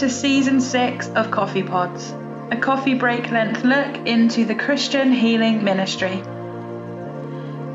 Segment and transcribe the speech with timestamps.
[0.00, 2.14] To season six of Coffee Pods,
[2.50, 6.22] a coffee break length look into the Christian healing ministry.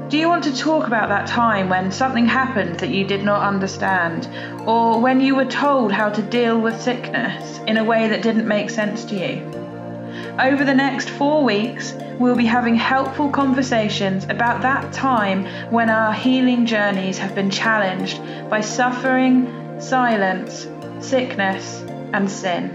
[0.09, 3.43] Do you want to talk about that time when something happened that you did not
[3.43, 4.27] understand,
[4.67, 8.47] or when you were told how to deal with sickness in a way that didn't
[8.47, 9.45] make sense to you?
[10.39, 16.11] Over the next four weeks, we'll be having helpful conversations about that time when our
[16.11, 18.19] healing journeys have been challenged
[18.49, 20.67] by suffering, silence,
[20.99, 21.83] sickness,
[22.13, 22.69] and sin.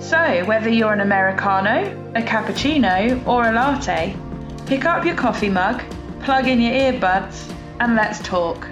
[0.00, 4.14] So, whether you're an Americano, a cappuccino, or a latte,
[4.66, 5.82] pick up your coffee mug,
[6.20, 8.68] plug in your earbuds, and let's talk.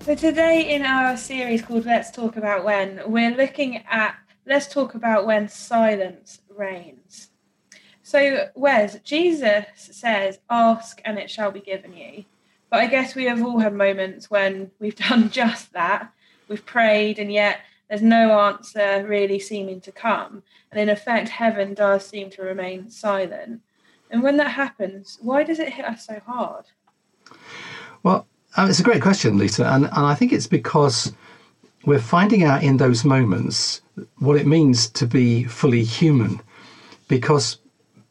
[0.00, 4.16] So, today in our series called Let's Talk About When, we're looking at
[4.46, 7.30] Let's Talk About When Silence Reigns.
[8.02, 12.24] So, Wes, Jesus says, Ask and it shall be given you.
[12.74, 16.12] But I guess we have all had moments when we've done just that.
[16.48, 20.42] We've prayed, and yet there's no answer really seeming to come.
[20.72, 23.60] And in effect, heaven does seem to remain silent.
[24.10, 26.64] And when that happens, why does it hit us so hard?
[28.02, 29.66] Well, uh, it's a great question, Lisa.
[29.66, 31.12] And, and I think it's because
[31.84, 33.82] we're finding out in those moments
[34.18, 36.40] what it means to be fully human.
[37.06, 37.58] Because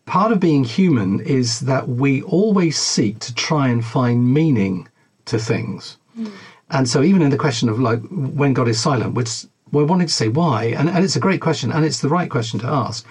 [0.06, 4.88] part of being human is that we always seek to try and find meaning
[5.26, 5.98] to things.
[6.18, 6.32] Mm.
[6.70, 10.08] And so, even in the question of like when God is silent, which we're wanting
[10.08, 12.68] to say why, and, and it's a great question, and it's the right question to
[12.68, 13.06] ask,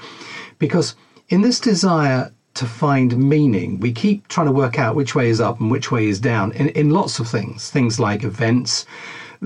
[0.58, 0.94] because
[1.28, 5.40] in this desire to find meaning, we keep trying to work out which way is
[5.40, 8.84] up and which way is down in, in lots of things, things like events,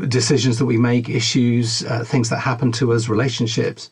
[0.09, 3.91] decisions that we make, issues, uh, things that happen to us, relationships.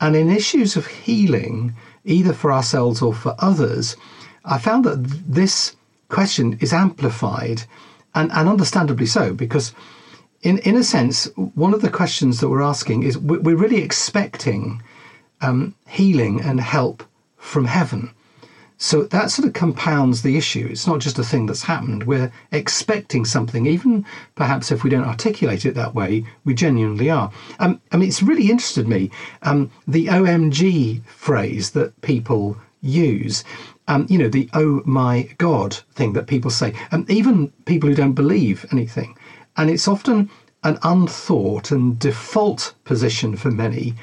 [0.00, 3.96] And in issues of healing, either for ourselves or for others,
[4.44, 5.76] I found that this
[6.08, 7.62] question is amplified
[8.14, 9.74] and, and understandably so because
[10.42, 14.82] in, in a sense, one of the questions that we're asking is we're really expecting
[15.40, 17.02] um, healing and help
[17.36, 18.10] from heaven.
[18.80, 20.68] So that sort of compounds the issue.
[20.70, 22.04] It's not just a thing that's happened.
[22.04, 24.06] We're expecting something, even
[24.36, 27.32] perhaps if we don't articulate it that way, we genuinely are.
[27.58, 29.10] Um, I mean, it's really interested me
[29.42, 33.42] um, the OMG phrase that people use.
[33.88, 37.88] Um, you know, the oh my God thing that people say, and um, even people
[37.88, 39.16] who don't believe anything.
[39.56, 40.30] And it's often
[40.62, 43.94] an unthought and default position for many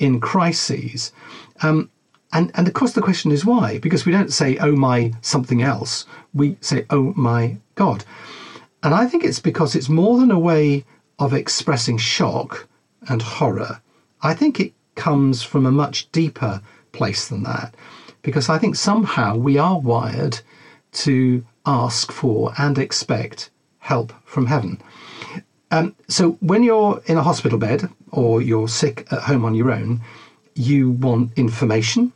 [0.00, 1.12] in crises.
[1.62, 1.88] Um,
[2.34, 3.78] and, and of course, the question is why?
[3.78, 6.04] Because we don't say, oh my something else.
[6.34, 8.04] We say, oh my God.
[8.82, 10.84] And I think it's because it's more than a way
[11.20, 12.66] of expressing shock
[13.08, 13.80] and horror.
[14.20, 17.72] I think it comes from a much deeper place than that.
[18.22, 20.40] Because I think somehow we are wired
[21.04, 24.82] to ask for and expect help from heaven.
[25.70, 29.70] Um, so when you're in a hospital bed or you're sick at home on your
[29.70, 30.00] own,
[30.56, 32.12] you want information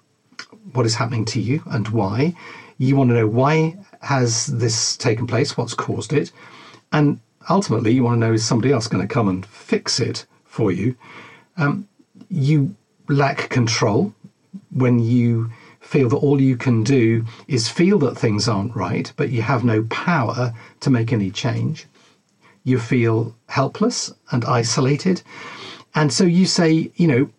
[0.73, 2.35] what is happening to you and why.
[2.79, 6.31] You want to know why has this taken place, what's caused it,
[6.93, 7.21] and
[7.51, 10.71] ultimately you want to know is somebody else going to come and fix it for
[10.71, 10.97] you.
[11.57, 11.89] Um,
[12.31, 12.77] you
[13.09, 14.15] lack control
[14.71, 19.31] when you feel that all you can do is feel that things aren't right, but
[19.31, 21.87] you have no power to make any change.
[22.65, 25.23] You feel helpless and isolated.
[25.95, 27.31] And so you say, you know,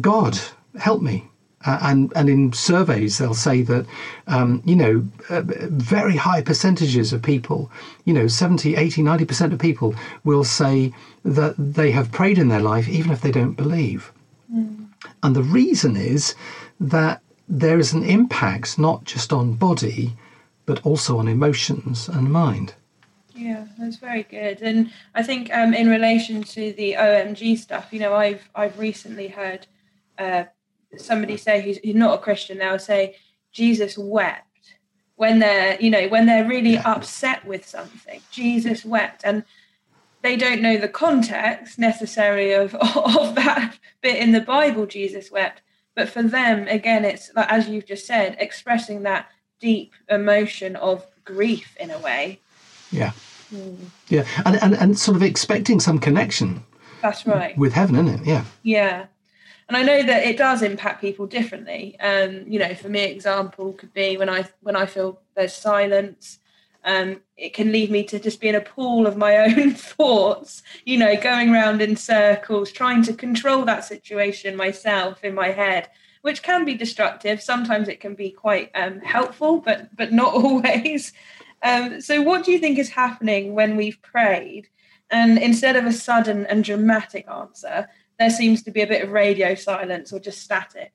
[0.00, 0.38] God,
[0.78, 1.28] help me.
[1.64, 3.86] Uh, and and in surveys they'll say that
[4.26, 7.70] um, you know uh, very high percentages of people
[8.04, 10.92] you know 70 80 90% of people will say
[11.24, 14.12] that they have prayed in their life even if they don't believe
[14.52, 14.86] mm.
[15.22, 16.34] and the reason is
[16.80, 20.12] that there is an impact not just on body
[20.66, 22.74] but also on emotions and mind
[23.34, 24.60] yeah, that's very good.
[24.62, 29.28] And I think um, in relation to the OMG stuff, you know, I've I've recently
[29.28, 29.66] heard
[30.18, 30.44] uh,
[30.96, 33.16] somebody say who's, who's not a Christian, they'll say
[33.52, 34.46] Jesus wept
[35.16, 38.20] when they're you know when they're really upset with something.
[38.30, 39.44] Jesus wept, and
[40.22, 44.86] they don't know the context necessarily of of that bit in the Bible.
[44.86, 45.62] Jesus wept,
[45.94, 49.28] but for them, again, it's like as you've just said, expressing that
[49.60, 52.40] deep emotion of grief in a way.
[52.90, 53.12] Yeah.
[53.54, 53.76] Mm.
[54.08, 56.64] Yeah, and, and and sort of expecting some connection.
[57.02, 57.56] That's right.
[57.58, 58.26] With heaven, isn't it?
[58.26, 58.44] Yeah.
[58.62, 59.06] Yeah
[59.72, 61.98] and I know that it does impact people differently.
[61.98, 66.40] Um, you know, for me, example could be when I when I feel there's silence.
[66.84, 70.62] Um, it can lead me to just be in a pool of my own thoughts.
[70.84, 75.88] You know, going around in circles, trying to control that situation myself in my head,
[76.20, 77.40] which can be destructive.
[77.40, 81.14] Sometimes it can be quite um, helpful, but but not always.
[81.62, 84.68] Um, so, what do you think is happening when we've prayed,
[85.10, 87.88] and instead of a sudden and dramatic answer,
[88.18, 90.92] there seems to be a bit of radio silence or just static?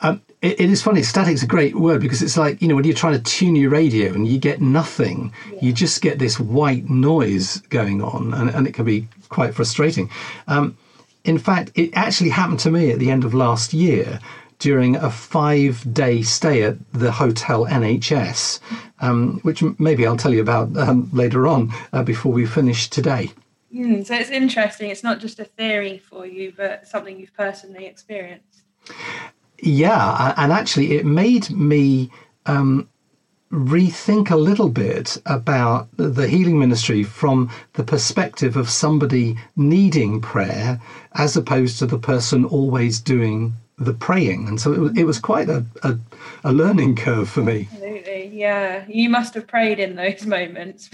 [0.00, 1.02] Um, it, it is funny.
[1.02, 3.70] Static's a great word because it's like you know when you're trying to tune your
[3.70, 5.58] radio and you get nothing, yeah.
[5.62, 10.10] you just get this white noise going on, and, and it can be quite frustrating.
[10.48, 10.76] Um,
[11.24, 14.18] in fact, it actually happened to me at the end of last year
[14.58, 18.60] during a five day stay at the Hotel NHS,
[19.00, 23.30] um, which maybe I'll tell you about um, later on uh, before we finish today.
[23.74, 24.90] Mm, so it's interesting.
[24.90, 28.62] It's not just a theory for you, but something you've personally experienced.
[29.58, 32.10] Yeah, and actually, it made me
[32.46, 32.88] um,
[33.52, 40.80] rethink a little bit about the healing ministry from the perspective of somebody needing prayer
[41.14, 44.48] as opposed to the person always doing the praying.
[44.48, 45.98] And so it was, it was quite a, a,
[46.44, 47.68] a learning curve for me.
[47.72, 48.11] Absolutely,
[48.42, 48.84] yeah.
[48.88, 50.90] You must have prayed in those moments.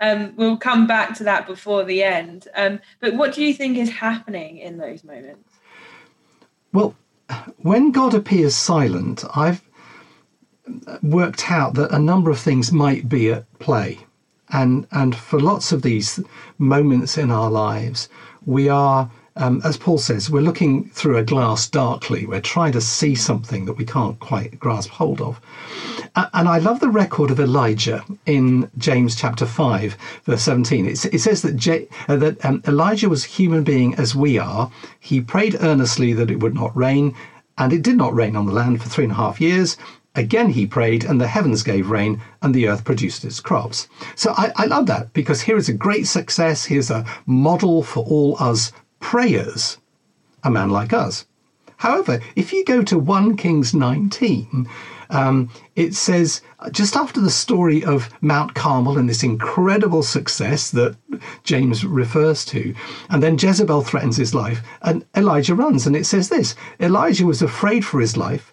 [0.00, 2.48] Um, we'll come back to that before the end.
[2.54, 5.50] Um, but what do you think is happening in those moments?
[6.74, 6.94] Well,
[7.56, 9.62] when God appears silent, I've
[11.02, 13.98] worked out that a number of things might be at play.
[14.50, 16.20] And, and for lots of these
[16.58, 18.10] moments in our lives,
[18.44, 22.26] we are, um, as Paul says, we're looking through a glass darkly.
[22.26, 25.40] We're trying to see something that we can't quite grasp hold of.
[26.16, 30.86] And I love the record of Elijah in James chapter 5, verse 17.
[30.86, 34.38] It, it says that, J, uh, that um, Elijah was a human being as we
[34.38, 34.70] are.
[34.98, 37.14] He prayed earnestly that it would not rain,
[37.58, 39.76] and it did not rain on the land for three and a half years.
[40.14, 43.86] Again he prayed, and the heavens gave rain, and the earth produced its crops.
[44.14, 46.64] So I, I love that because here is a great success.
[46.64, 49.76] Here's a model for all us prayers,
[50.42, 51.26] a man like us.
[51.76, 54.66] However, if you go to 1 Kings 19,
[55.10, 60.96] um, it says just after the story of Mount Carmel and this incredible success that
[61.44, 62.74] James refers to,
[63.10, 67.42] and then Jezebel threatens his life, and Elijah runs, and it says this Elijah was
[67.42, 68.52] afraid for his life.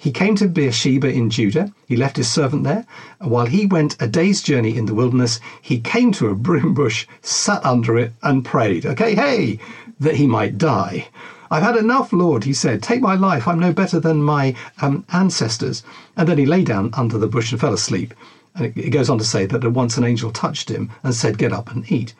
[0.00, 1.72] He came to Beersheba in Judah.
[1.88, 2.86] He left his servant there.
[3.18, 7.04] While he went a day's journey in the wilderness, he came to a broom bush,
[7.20, 9.58] sat under it, and prayed, okay, hey,
[9.98, 11.08] that he might die.
[11.50, 12.82] I've had enough, Lord, he said.
[12.82, 13.48] Take my life.
[13.48, 15.82] I'm no better than my um, ancestors.
[16.16, 18.14] And then he lay down under the bush and fell asleep.
[18.54, 21.38] And it, goes on to say that at once an angel touched him and said,
[21.38, 22.14] Get up and eat.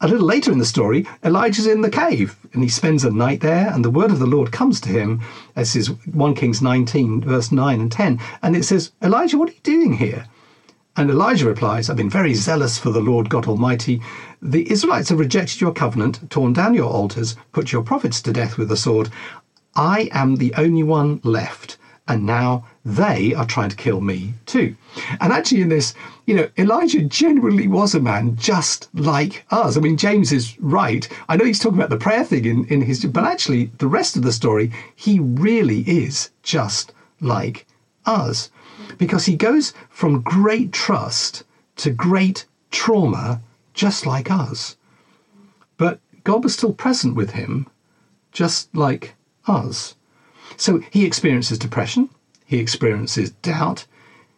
[0.00, 3.40] A little later in the story, Elijah's in the cave and he spends a night
[3.40, 5.20] there, and the word of the Lord comes to him.
[5.54, 8.20] This is 1 Kings 19, verse 9 and 10.
[8.42, 10.26] And it says, Elijah, what are you doing here?
[10.98, 14.02] And Elijah replies, I've been very zealous for the Lord God Almighty.
[14.42, 18.58] The Israelites have rejected your covenant, torn down your altars, put your prophets to death
[18.58, 19.08] with the sword.
[19.76, 21.78] I am the only one left,
[22.08, 24.74] and now they are trying to kill me too.
[25.20, 25.94] And actually, in this,
[26.26, 29.76] you know, Elijah genuinely was a man just like us.
[29.76, 31.08] I mean, James is right.
[31.28, 34.16] I know he's talking about the prayer thing in, in his, but actually, the rest
[34.16, 37.68] of the story, he really is just like
[38.04, 38.50] us
[38.96, 41.44] because he goes from great trust
[41.76, 43.40] to great trauma,
[43.74, 44.76] just like us.
[45.76, 47.66] But God was still present with him,
[48.32, 49.14] just like
[49.46, 49.94] us.
[50.56, 52.08] So he experiences depression,
[52.44, 53.86] he experiences doubt,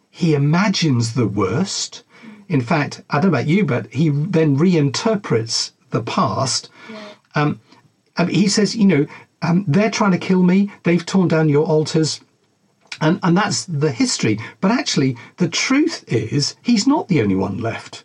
[0.09, 2.03] he imagines the worst.
[2.49, 6.69] In fact, I don't know about you, but he then reinterprets the past.
[6.89, 6.99] Yeah.
[7.35, 7.59] Um,
[8.29, 9.05] he says, you know,
[9.41, 10.69] um, they're trying to kill me.
[10.83, 12.21] They've torn down your altars.
[13.01, 14.39] And, and that's the history.
[14.61, 18.03] But actually, the truth is, he's not the only one left.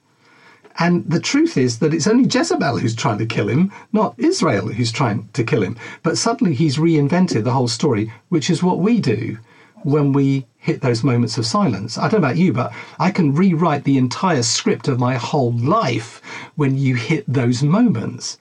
[0.79, 4.69] And the truth is that it's only Jezebel who's trying to kill him, not Israel
[4.69, 5.77] who's trying to kill him.
[6.03, 9.39] But suddenly he's reinvented the whole story, which is what we do
[9.85, 11.97] when we hit those moments of silence.
[11.97, 15.53] I don't know about you, but I can rewrite the entire script of my whole
[15.53, 16.21] life
[16.57, 18.39] when you hit those moments.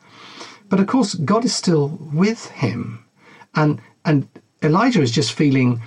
[0.67, 3.05] But of course, God is still with him.
[3.53, 4.27] And, and
[4.63, 5.81] Elijah is just feeling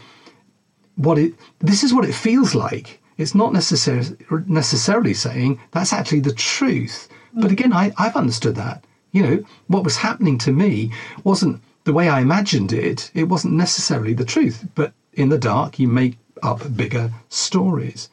[0.98, 3.00] what it this is what it feels like.
[3.16, 7.08] It's not necessarily necessarily saying that's actually the truth.
[7.32, 8.84] But again, I, I've understood that.
[9.12, 10.92] You know, what was happening to me
[11.24, 13.10] wasn't the way I imagined it.
[13.14, 14.66] It wasn't necessarily the truth.
[14.74, 18.08] But in the dark, you make up bigger stories.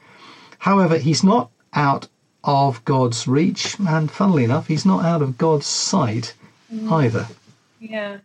[0.60, 2.08] However, he's not out
[2.44, 6.34] of God's reach, and funnily enough, he's not out of God's sight
[6.74, 6.92] mm.
[6.92, 7.28] either.
[7.80, 8.18] Yeah,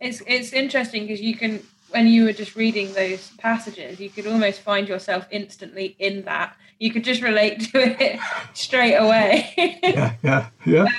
[0.00, 1.62] it's it's interesting because you can
[1.94, 6.56] when you were just reading those passages, you could almost find yourself instantly in that.
[6.80, 8.18] You could just relate to it
[8.52, 9.54] straight away.
[9.82, 10.82] yeah, yeah, yeah.
[10.82, 10.92] Um,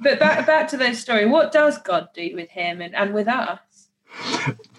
[0.00, 1.26] but back back to the story.
[1.26, 3.58] What does God do with him and, and with us?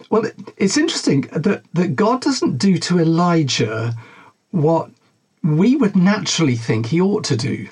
[0.10, 0.24] Well,
[0.58, 3.96] it's interesting that that God doesn't do to Elijah
[4.50, 4.90] what
[5.44, 7.68] we would naturally think he ought to do.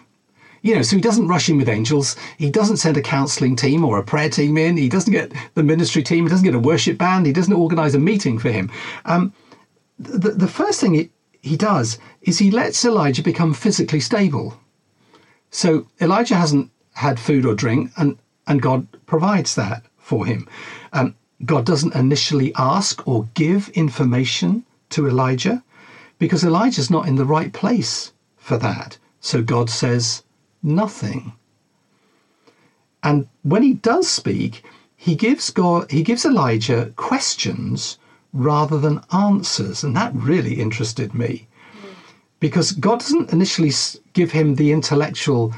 [0.61, 2.15] You know, so he doesn't rush in with angels.
[2.37, 4.77] He doesn't send a counselling team or a prayer team in.
[4.77, 6.25] He doesn't get the ministry team.
[6.25, 7.25] He doesn't get a worship band.
[7.25, 8.71] He doesn't organise a meeting for him.
[9.05, 9.33] Um,
[9.99, 11.09] the, the first thing he,
[11.41, 14.59] he does is he lets Elijah become physically stable.
[15.51, 20.47] So Elijah hasn't had food or drink, and, and God provides that for him.
[20.93, 25.63] Um, God doesn't initially ask or give information to Elijah
[26.17, 28.97] because Elijah's not in the right place for that.
[29.19, 30.23] So God says
[30.67, 31.33] nothing.
[33.01, 34.63] And when he does speak,
[34.95, 37.97] he gives God he gives Elijah questions
[38.33, 41.47] rather than answers, and that really interested me
[42.39, 43.71] because God doesn't initially
[44.13, 45.53] give him the intellectual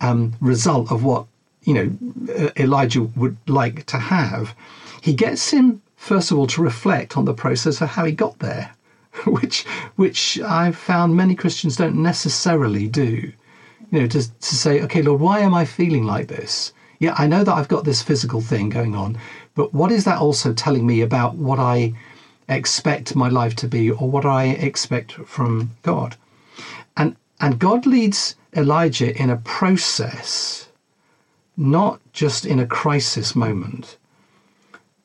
[0.00, 1.26] um, result of what
[1.62, 4.54] you know Elijah would like to have.
[5.00, 8.38] He gets him first of all to reflect on the process of how he got
[8.38, 8.74] there,
[9.26, 9.64] which
[9.96, 13.32] which I've found many Christians don't necessarily do.
[13.90, 16.72] You know, to to say, okay, Lord, why am I feeling like this?
[16.98, 19.16] Yeah, I know that I've got this physical thing going on,
[19.54, 21.94] but what is that also telling me about what I
[22.48, 26.16] expect my life to be or what I expect from God?
[26.96, 30.68] And and God leads Elijah in a process,
[31.56, 33.96] not just in a crisis moment.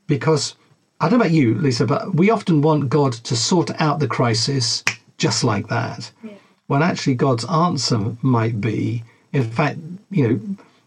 [0.07, 0.55] Because
[0.99, 4.07] I don't know about you, Lisa, but we often want God to sort out the
[4.07, 4.83] crisis
[5.17, 6.11] just like that.
[6.23, 6.33] Yeah.
[6.67, 9.79] When actually God's answer might be, in fact,
[10.09, 10.39] you know,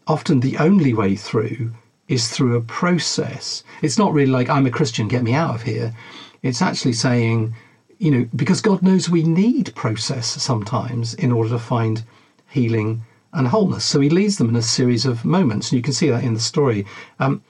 [0.07, 1.73] often the only way through
[2.09, 3.65] is through a process.
[3.83, 5.95] It's not really like, I'm a Christian, get me out of here.
[6.43, 7.55] It's actually saying,
[7.99, 12.05] you know, because God knows we need process sometimes in order to find
[12.49, 13.03] healing
[13.33, 13.85] and wholeness.
[13.85, 15.71] So he leads them in a series of moments.
[15.71, 16.87] And you can see that in the story.
[17.19, 17.43] Um,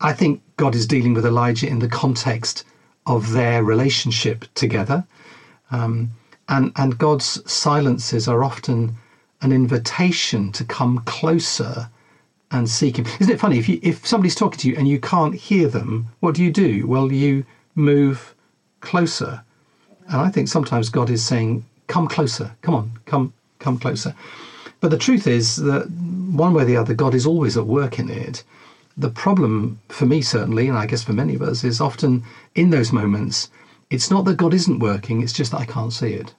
[0.00, 2.64] I think God is dealing with Elijah in the context
[3.06, 5.04] of their relationship together.
[5.70, 6.10] Um,
[6.48, 8.96] and, and God's silences are often
[9.40, 11.88] an invitation to come closer
[12.50, 13.06] and seek Him.
[13.20, 13.58] Isn't it funny?
[13.58, 16.52] If, you, if somebody's talking to you and you can't hear them, what do you
[16.52, 16.86] do?
[16.86, 17.44] Well, you
[17.74, 18.34] move
[18.80, 19.42] closer.
[20.08, 24.14] And I think sometimes God is saying, come closer, come on, come, come closer.
[24.80, 27.98] But the truth is that one way or the other, God is always at work
[27.98, 28.42] in it
[28.96, 32.22] the problem for me certainly and i guess for many of us is often
[32.54, 33.48] in those moments
[33.92, 36.34] it's not that god isn't working it's just that i can't see it.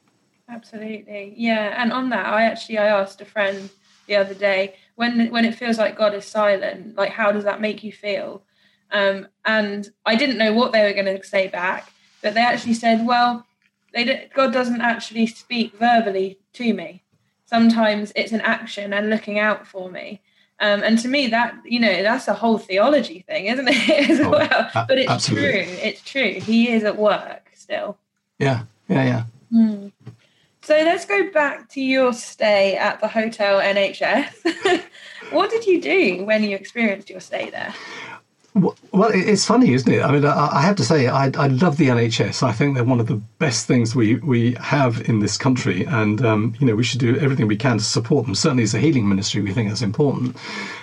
[0.49, 1.33] Absolutely.
[1.35, 3.69] Yeah and on that i actually i asked a friend
[4.07, 7.61] the other day when when it feels like god is silent like how does that
[7.61, 8.43] make you feel?
[8.91, 11.91] Um, and i didn't know what they were going to say back
[12.21, 13.45] but they actually said well
[13.93, 17.03] they god doesn't actually speak verbally to me.
[17.45, 20.21] Sometimes it's an action and looking out for me
[20.59, 24.09] um, and to me, that you know, that's a whole theology thing, isn't it?
[24.09, 25.65] As oh, well, but it's absolutely.
[25.65, 25.75] true.
[25.81, 26.33] It's true.
[26.39, 27.97] He is at work still.
[28.39, 29.23] Yeah, yeah, yeah.
[29.51, 29.91] Mm.
[30.61, 34.83] So let's go back to your stay at the Hotel NHS.
[35.31, 37.73] what did you do when you experienced your stay there?
[38.55, 38.75] Well,
[39.11, 40.03] it's funny, isn't it?
[40.03, 42.43] I mean, I have to say, I, I love the NHS.
[42.43, 46.23] I think they're one of the best things we, we have in this country, and
[46.23, 48.35] um, you know we should do everything we can to support them.
[48.35, 50.37] Certainly, as a healing ministry, we think that's important.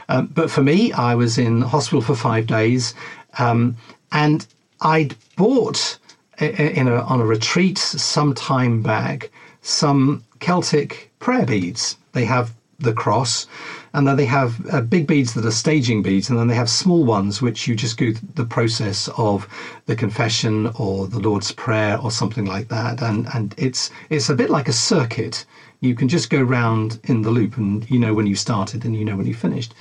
[0.09, 2.93] Um, but for me, I was in hospital for five days,
[3.39, 3.77] um,
[4.11, 4.45] and
[4.81, 5.97] I'd bought
[6.41, 9.31] in a, on a retreat some time back
[9.63, 11.97] some Celtic prayer beads.
[12.13, 13.47] They have the cross
[13.93, 16.71] and then they have uh, big beads that are staging beads, and then they have
[16.71, 19.49] small ones which you just go the process of
[19.87, 24.35] the confession or the Lord's Prayer or something like that, and and it's it's a
[24.35, 25.45] bit like a circuit.
[25.81, 28.95] You can just go round in the loop, and you know when you started and
[28.95, 29.75] you know when you finished.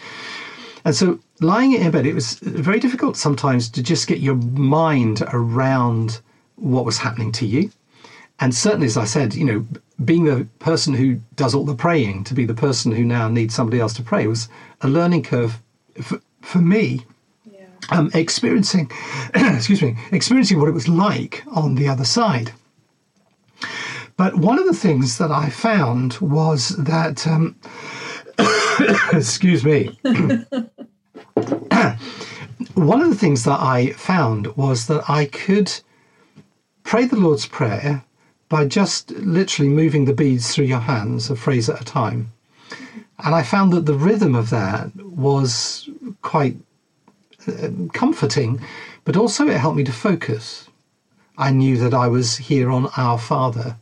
[0.86, 5.22] And so lying in bed, it was very difficult sometimes to just get your mind
[5.34, 6.20] around
[6.56, 7.70] what was happening to you.
[8.40, 9.66] And certainly, as I said, you know,
[10.04, 13.54] being the person who does all the praying to be the person who now needs
[13.54, 14.48] somebody else to pray was
[14.82, 15.62] a learning curve
[16.02, 17.06] for, for me.
[17.52, 17.66] Yeah.
[17.90, 18.90] Um, experiencing,
[19.34, 22.54] excuse me, experiencing what it was like on the other side.
[24.16, 27.56] But one of the things that I found was that, um,
[29.14, 29.98] excuse me,
[32.74, 35.72] one of the things that I found was that I could
[36.84, 38.04] pray the Lord's Prayer
[38.50, 42.32] by just literally moving the beads through your hands, a phrase at a time.
[43.24, 45.90] And I found that the rhythm of that was
[46.22, 46.58] quite
[47.48, 48.60] uh, comforting,
[49.06, 50.68] but also it helped me to focus.
[51.38, 53.78] I knew that I was here on Our Father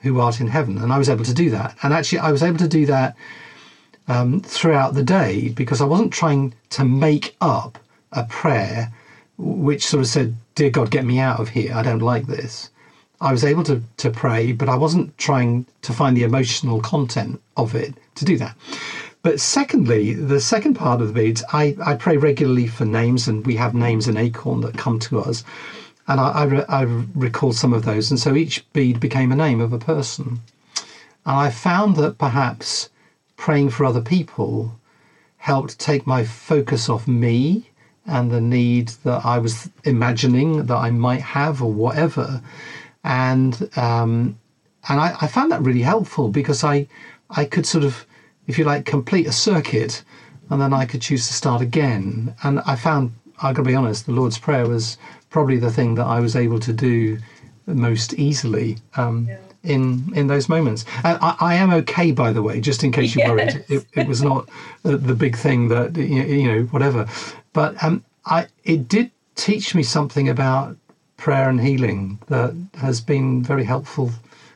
[0.00, 1.76] who art in heaven, and I was able to do that.
[1.82, 3.16] And actually, I was able to do that
[4.06, 7.78] um, throughout the day because I wasn't trying to make up
[8.12, 8.92] a prayer
[9.36, 11.74] which sort of said, Dear God, get me out of here.
[11.74, 12.70] I don't like this.
[13.20, 17.40] I was able to, to pray, but I wasn't trying to find the emotional content
[17.56, 18.56] of it to do that.
[19.22, 23.44] But secondly, the second part of the beads, I, I pray regularly for names, and
[23.44, 25.42] we have names in Acorn that come to us.
[26.06, 26.82] And I, I, re, I
[27.14, 28.10] recall some of those.
[28.10, 30.40] And so each bead became a name of a person.
[31.26, 32.88] And I found that perhaps
[33.36, 34.78] praying for other people
[35.38, 37.70] helped take my focus off me
[38.06, 42.40] and the need that I was imagining that I might have or whatever.
[43.08, 44.38] And um,
[44.88, 46.86] and I, I found that really helpful because I
[47.30, 48.06] I could sort of
[48.48, 50.02] if you like, complete a circuit,
[50.50, 52.34] and then I could choose to start again.
[52.42, 53.12] And I found,
[53.42, 54.96] I got to be honest, the Lord's Prayer was
[55.30, 57.18] probably the thing that I was able to do
[57.66, 59.36] most easily um, yeah.
[59.62, 60.86] in in those moments.
[61.04, 63.54] And I, I, am okay, by the way, just in case you're yes.
[63.54, 63.64] worried.
[63.68, 64.48] It, it, was not
[64.82, 67.06] the big thing that you know, whatever.
[67.52, 70.78] But um, I it did teach me something about
[71.18, 74.10] prayer and healing that has been very helpful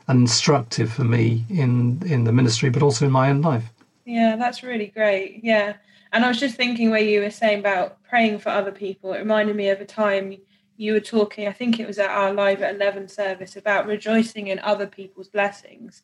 [0.07, 3.65] and instructive for me in in the ministry, but also in my own life.
[4.05, 5.41] Yeah, that's really great.
[5.43, 5.75] Yeah.
[6.11, 9.13] And I was just thinking where you were saying about praying for other people.
[9.13, 10.37] It reminded me of a time
[10.77, 14.47] you were talking, I think it was at our live at 11 service, about rejoicing
[14.47, 16.03] in other people's blessings,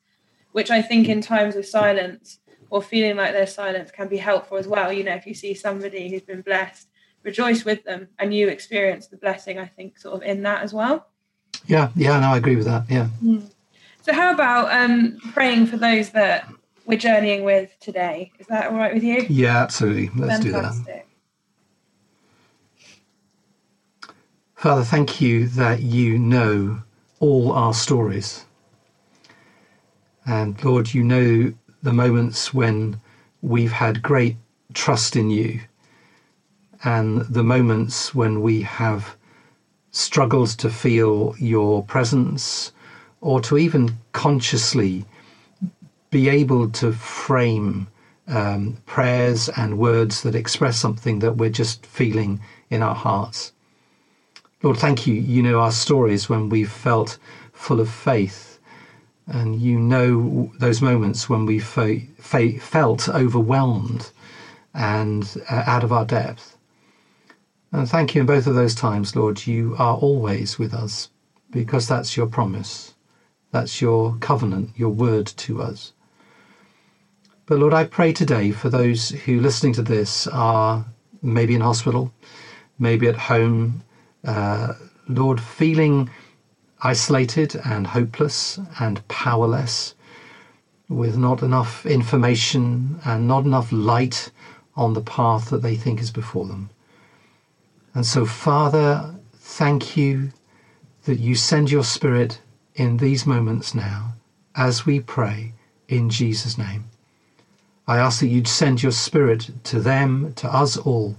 [0.51, 2.39] which I think in times of silence
[2.69, 4.91] or feeling like there's silence can be helpful as well.
[4.91, 6.87] You know, if you see somebody who's been blessed,
[7.23, 10.73] rejoice with them and you experience the blessing, I think, sort of in that as
[10.73, 11.07] well.
[11.65, 12.85] Yeah, yeah, no, I agree with that.
[12.89, 13.09] Yeah.
[13.23, 13.49] Mm.
[14.01, 16.49] So, how about um, praying for those that
[16.89, 18.31] we're journeying with today.
[18.39, 19.27] Is that all right with you?
[19.29, 20.09] Yeah, absolutely.
[20.15, 20.85] Let's Fantastic.
[20.85, 21.05] do that.
[24.55, 26.81] Father, thank you that you know
[27.19, 28.45] all our stories.
[30.25, 32.99] And Lord, you know the moments when
[33.43, 34.37] we've had great
[34.73, 35.61] trust in you
[36.83, 39.15] and the moments when we have
[39.91, 42.71] struggled to feel your presence
[43.21, 45.05] or to even consciously
[46.11, 47.87] be able to frame
[48.27, 52.39] um, prayers and words that express something that we're just feeling
[52.69, 53.51] in our hearts.
[54.61, 55.15] Lord, thank you.
[55.15, 57.17] You know our stories when we've felt
[57.53, 58.59] full of faith,
[59.27, 64.11] and you know those moments when we fe- fe- felt overwhelmed
[64.73, 66.57] and uh, out of our depth.
[67.71, 71.09] And thank you in both of those times, Lord, you are always with us
[71.51, 72.95] because that's your promise.
[73.51, 75.93] That's your covenant, your word to us.
[77.45, 80.85] But Lord, I pray today for those who listening to this are
[81.21, 82.11] maybe in hospital,
[82.77, 83.83] maybe at home,
[84.23, 84.73] uh,
[85.07, 86.09] Lord, feeling
[86.81, 89.95] isolated and hopeless and powerless,
[90.87, 94.31] with not enough information and not enough light
[94.75, 96.69] on the path that they think is before them.
[97.93, 100.31] And so, Father, thank you
[101.05, 102.39] that you send your Spirit
[102.75, 104.13] in these moments now
[104.55, 105.53] as we pray
[105.87, 106.85] in Jesus' name.
[107.87, 111.17] I ask that you'd send your Spirit to them, to us all,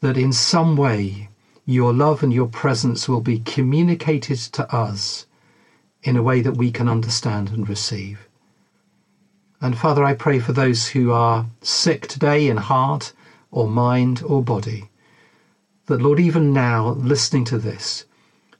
[0.00, 1.30] that in some way
[1.64, 5.26] your love and your presence will be communicated to us
[6.02, 8.28] in a way that we can understand and receive.
[9.60, 13.12] And Father, I pray for those who are sick today in heart
[13.52, 14.90] or mind or body,
[15.86, 18.04] that Lord, even now, listening to this,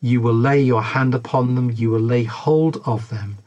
[0.00, 3.38] you will lay your hand upon them, you will lay hold of them.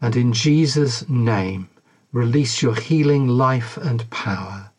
[0.00, 1.68] And in Jesus' name,
[2.14, 4.70] Release your healing life and power.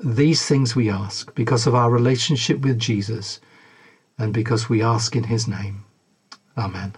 [0.00, 3.40] These things we ask because of our relationship with Jesus
[4.18, 5.84] and because we ask in his name.
[6.56, 6.94] Amen.